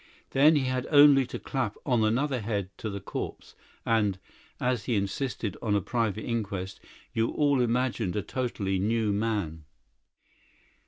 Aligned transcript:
Then 0.31 0.55
he 0.55 0.63
had 0.63 0.87
only 0.89 1.27
to 1.27 1.37
clap 1.37 1.75
on 1.85 2.03
another 2.03 2.39
head 2.39 2.71
to 2.79 2.89
the 2.89 2.99
corpse, 2.99 3.53
and 3.85 4.17
(as 4.59 4.85
he 4.85 4.95
insisted 4.95 5.55
on 5.61 5.75
a 5.75 5.79
private 5.79 6.23
inquest) 6.25 6.79
you 7.13 7.29
all 7.29 7.61
imagined 7.61 8.15
a 8.15 8.23
totally 8.23 8.79
new 8.79 9.11
man." 9.13 9.63